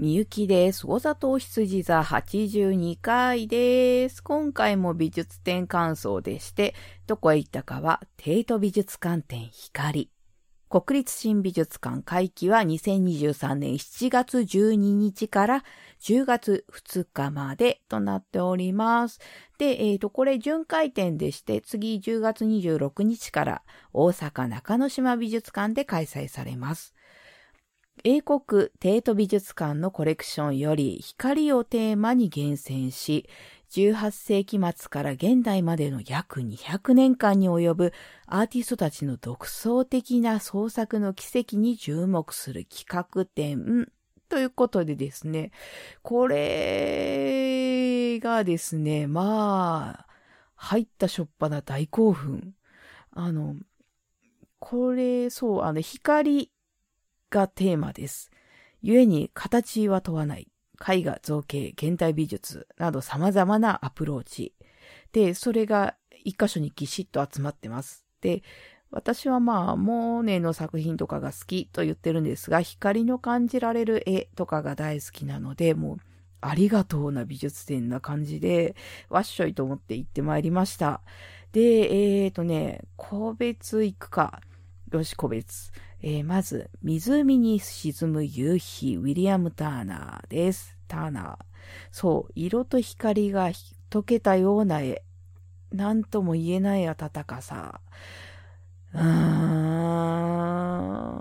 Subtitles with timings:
[0.00, 0.86] みゆきです。
[0.86, 4.22] 小里羊座82回です。
[4.22, 6.74] 今回も美術展感想でして、
[7.06, 10.10] どこへ行ったかは、帝都美術館展光。
[10.70, 15.64] 国立新美術館会期は2023年7月12日から
[16.00, 19.20] 10月2日までとなっております。
[19.58, 23.62] で、えっ、ー、と、これ巡回展でして、次10月26日から
[23.92, 26.94] 大阪中之島美術館で開催されます。
[28.02, 33.28] 英国帝都美術館のコレクションより光をテーマに厳選し、
[33.72, 37.92] 18世紀末から現代までの約200年間に及ぶ
[38.26, 43.92] アーティストたちの独創的な創作の奇跡に注目する企画展
[44.30, 45.50] ということでですね、
[46.02, 50.06] これがですね、まあ、
[50.54, 52.54] 入ったしょっぱな大興奮。
[53.12, 53.56] あの、
[54.58, 56.50] これ、そう、あの、光
[57.30, 58.30] がテーマです。
[58.82, 60.48] 故に形は問わない。
[60.86, 64.54] 絵画、造形、現代美術など様々なアプローチ。
[65.12, 68.04] で、それが一箇所にぎしっと集まってます。
[68.20, 68.42] で、
[68.90, 75.96] 私はまあ、モーネの作品とかが好きと言ってるんですが、光の感じられる絵とかが大好きなので、もう、
[76.40, 78.74] ありがとうな美術展な感じで、
[79.08, 81.02] わっしょいと思って行ってまいりました。
[81.52, 84.40] で、えーとね、個別行くか。
[84.90, 85.70] よし、個別。
[86.02, 90.78] えー、まず、湖に沈む夕日、ウィリアム・ターナーです。
[90.88, 91.38] ターナー。
[91.92, 93.50] そう、色と光が
[93.90, 95.02] 溶けたような絵。
[95.72, 97.82] なんとも言えない暖かさ。
[98.94, 99.00] うー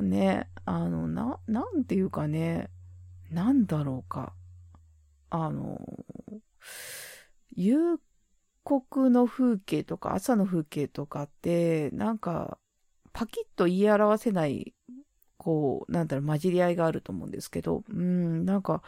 [0.00, 2.70] ん、ね、あの、な、なんていうかね、
[3.30, 4.32] なんだろうか。
[5.28, 5.78] あの、
[7.54, 8.00] 夕
[8.64, 12.58] 刻の風景とか朝の風景とかって、なんか、
[13.12, 14.74] パキッと言い表せない、
[15.36, 18.82] こう、なんだろう、混じり合いがあると思うんですけど、うん、なんか、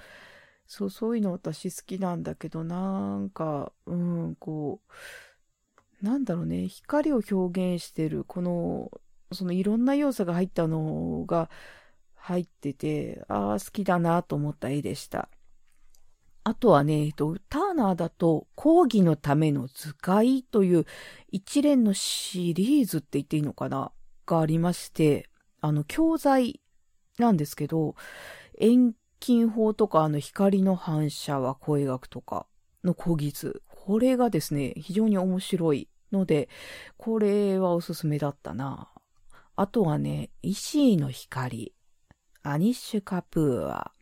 [0.67, 4.81] そう、そういうの私好きなんだけど、なんか、うん、こ
[6.03, 8.91] う、なんだろうね、光を表現してる、この、
[9.33, 11.51] そのいろんな要素が入ったのが
[12.15, 15.29] 入ってて、ああ、好きだなと思った絵でした。
[16.47, 20.85] あとはね、えっと、ターナーだと、講義のための図解という
[21.29, 23.93] 一連のシリーズって言っていいのかな
[24.27, 25.29] がありまして、
[25.61, 26.61] あの、教材
[27.19, 27.95] なんですけど、
[28.59, 32.47] 遠近法とか、あの、光の反射は声学とか
[32.83, 33.63] の講義図。
[33.69, 36.49] これがですね、非常に面白いので、
[36.97, 38.91] これはおすすめだったな。
[39.57, 41.75] あとはね、石井の光。
[42.43, 43.93] アニッシュ・カプーア。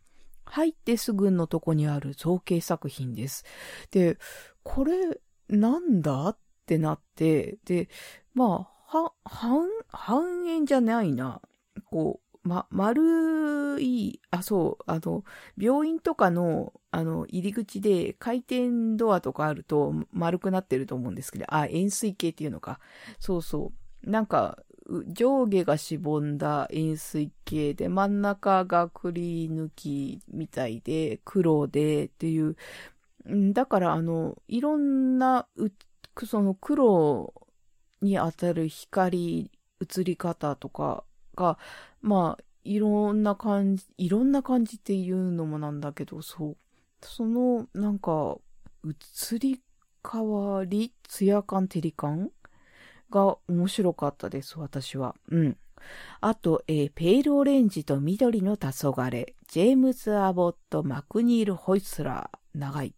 [0.45, 3.45] 入ってすぐのとこにある造形作品です。
[3.91, 4.19] で、
[4.63, 7.89] これ、なんだってなって、で、
[8.35, 11.41] まあ、は、半、半円じゃないな。
[11.87, 15.25] こう、ま、丸い、あ、そう、あの、
[15.57, 22.81] 病院とかの、あの、入り口で回転ドアとかあると丸くなってると思うんですけど、あ、円錐形っていうのか。
[23.19, 23.73] そうそ
[24.05, 24.11] う。
[24.11, 24.63] なんか、
[25.09, 32.57] 上下がしぼんだ円錐形で、真ん中がくり抜きみたいで、黒でっていう。
[33.55, 35.47] だから、あの、いろんな、
[36.27, 37.33] その黒
[38.03, 41.05] に当たる光、映り方とか
[41.35, 41.59] が、
[42.01, 46.57] まあ、いろんな感じ、いろんな感じっていうのもなんだけど、そう。
[47.03, 48.37] その、なんか、
[48.85, 49.61] 映り
[50.09, 52.31] 変わり、ツヤ感、照り感
[53.11, 55.15] が面白かったです、私は。
[55.31, 55.57] うん。
[56.21, 62.95] あと、えー、ペールオレンジと緑の黄昏、ジェームズ・アボット・マクニール・ホイスラー、長い。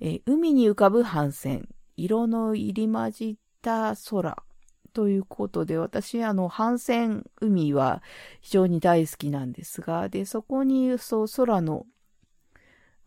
[0.00, 4.44] えー、海に浮かぶ帆船、色の入り混じった空、
[4.92, 8.02] ということで、私、あの、帆船海は
[8.40, 11.84] 非常に大好きなんですが、で、そこに、そう、空の、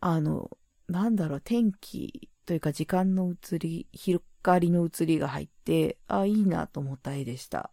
[0.00, 0.50] あの、
[0.86, 7.70] なんだろう、天気というか時間の移り、光の移りが入って、あ、いいなと思った絵でした。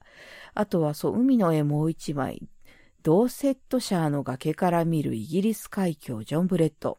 [0.53, 2.47] あとは、そう、海の絵もう一枚。
[3.03, 6.97] ドーセットシャーの崖から見るイギリス海峡ジョン・ブレット。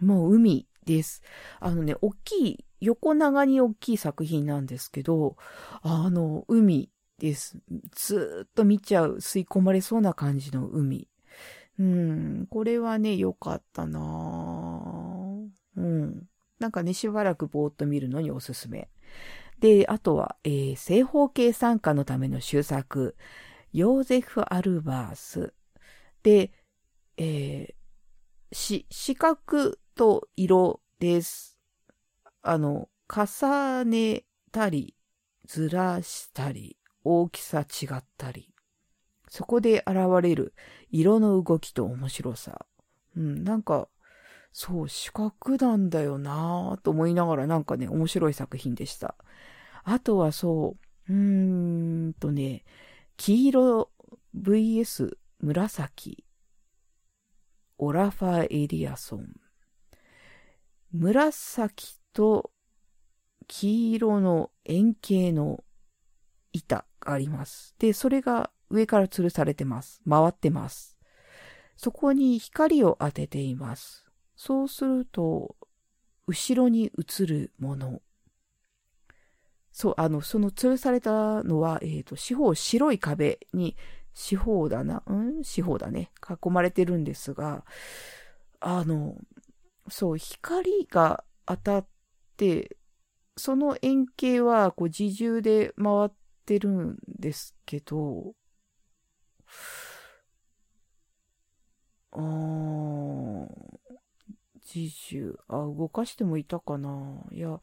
[0.00, 1.22] もう海です。
[1.58, 5.36] あのね、大きい横長に大きい作品なんですけど、
[5.82, 7.56] あの、海です。
[7.94, 11.08] ずっと見ちゃう、吸い込まれそうな感じの海。
[11.78, 14.00] うん、これはね、良かったな
[15.76, 16.26] うん。
[16.58, 18.88] なんかね、しばらくぼーっと見るのにおすすめ。
[19.60, 23.16] で、あとは、えー、正方形参加のための修作、
[23.72, 25.54] ヨーゼフ・アルバース。
[26.24, 26.50] で、
[27.16, 31.51] えー、し、四角と色です。
[32.42, 34.94] あの、重ねたり、
[35.46, 38.52] ずらしたり、大きさ違ったり、
[39.28, 40.54] そこで現れる
[40.90, 42.66] 色の動きと面白さ。
[43.16, 43.88] うん、なんか、
[44.52, 49.14] そう、四角なんだよなぁと思いながらなんかね、面白い作品でした。
[49.84, 50.76] あとはそ
[51.08, 52.64] う、うーんとね、
[53.16, 53.90] 黄色
[54.36, 56.24] VS 紫、
[57.78, 59.28] オラファエリアソン。
[60.92, 62.50] 紫と
[63.46, 65.64] 黄色の円形の
[66.52, 67.74] 板があります。
[67.78, 70.00] で、それが上から吊るされてます。
[70.08, 70.98] 回ってます。
[71.76, 74.06] そこに光を当てています。
[74.36, 75.56] そうすると、
[76.26, 78.00] 後ろに映るもの。
[79.72, 83.76] そう、あの、その吊るされたのは、えっ、ー、と、四方、白い壁に、
[84.14, 85.42] 四方だな、うん？
[85.42, 86.10] 四方だね。
[86.28, 87.64] 囲まれてるんですが、
[88.60, 89.16] あの、
[89.88, 91.91] そう、光が当たって、
[93.36, 96.10] その円形は、こう、自重で回っ
[96.46, 98.34] てるんですけど、
[102.12, 103.46] あー、
[104.74, 105.36] 自重。
[105.48, 107.24] あ、動かしてもいたかな。
[107.32, 107.60] いや、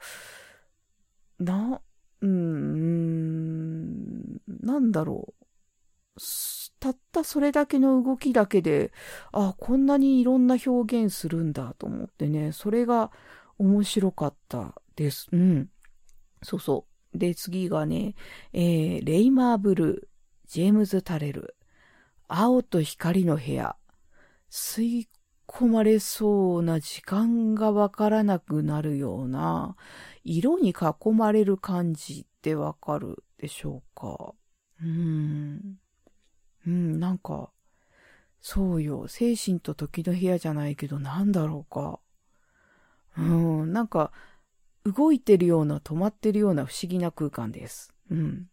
[1.40, 1.82] な、
[2.22, 5.46] うーん、なんだろう。
[6.80, 8.92] たったそれだけの動きだけで、
[9.32, 13.12] あ、こんなにいろんな表現するんだと思ってね、それが
[13.60, 15.28] 面白かったです。
[15.32, 15.70] うん。
[16.42, 17.18] そうそう。
[17.18, 18.16] で、次がね、
[18.54, 21.56] えー、レイマーブルー、ジェームズ・タレル、
[22.28, 23.76] 青と光の部屋、
[24.50, 25.10] 吸い
[25.48, 29.76] 込まれそうな時間がわからなくなるような、
[30.24, 34.34] 色に囲まれる感じってわかるでしょうか
[34.82, 35.78] うん。
[36.66, 37.52] うん、なんか、
[38.42, 39.08] そうよ。
[39.08, 42.00] 精神と時の部屋じゃないけど、なんだろうか。
[43.18, 44.12] うん、なんか、
[44.86, 47.94] 動いてるような、止まってるような不思議な空間です。
[48.12, 48.50] うん。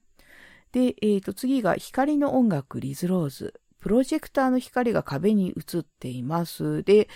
[0.73, 3.55] で、え、ー、と、次が光の音楽、リズローズ。
[3.79, 6.83] プロジェクターの光が壁に映っています。
[6.83, 7.09] で、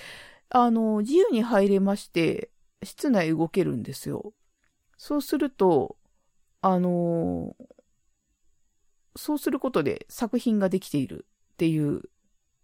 [0.48, 2.50] あの、自由に入れまして、
[2.82, 4.32] 室内動けるんですよ。
[4.96, 5.96] そうすると、
[6.62, 7.56] あの
[9.16, 12.02] そうすることで作品ができているっていう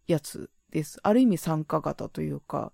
[0.07, 1.01] やつです。
[1.03, 2.73] ある意味参加型というか、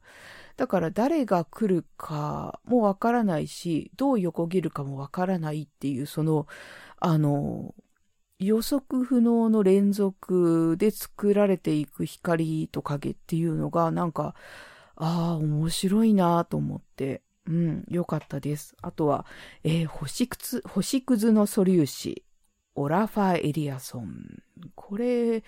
[0.62, 6.46] だから誰が来るかもわからないし、どう横切るかもわからないっていう、その、
[7.00, 7.74] あの、
[8.38, 14.36] 予測不能の連続で作られていく光と影っていうのが、なんか、
[14.94, 18.76] ああ、面白いなと思って、うん、よかったです。
[18.82, 19.26] あとは、
[19.64, 22.24] えー、星屑、星屑の素粒子、
[22.76, 24.40] オラファエリアソン。
[24.76, 25.42] これ、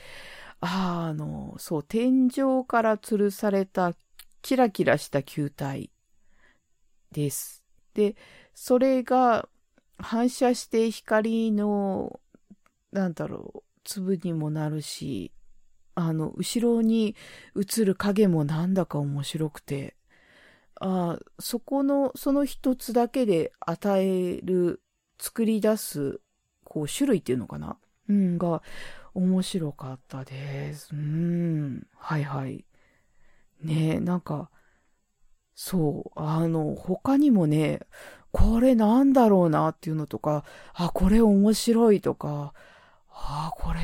[0.59, 3.95] あの、そう、天井から吊るされた
[4.44, 5.91] キラキラした球体
[7.12, 7.62] です。
[7.94, 8.14] で、
[8.55, 9.49] それが
[9.96, 12.20] 反射して光の
[12.93, 15.32] なんだろう、粒にもなるし、
[15.94, 17.17] あの、後ろに
[17.56, 19.96] 映る影もなんだか面白くて、
[20.79, 24.82] あそこの、その一つだけで与える、
[25.19, 26.20] 作り出す、
[26.64, 27.79] こう、種類っていうのかな？
[28.11, 28.62] うん、が、
[29.14, 30.91] 面白かったです。
[30.93, 32.67] うん、はいはい。
[33.65, 34.51] ねえなんか、
[35.55, 37.81] そう、あの、他にもね、
[38.33, 40.45] これなんだろうなっていうのとか、
[40.75, 42.53] あ、これ面白いとか、
[43.11, 43.81] あ、これ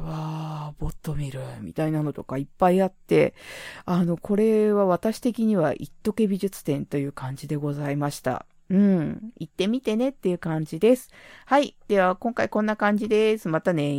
[0.00, 3.34] は、ボット見る、みたいなのとかいっぱいあって、
[3.84, 8.46] あの、これは私的には、一時美術展という感じでございました。
[8.70, 9.32] うん。
[9.36, 11.10] 行ってみてねっていう感じです。
[11.46, 11.76] はい。
[11.88, 13.48] では、今回こんな感じです。
[13.48, 13.92] またね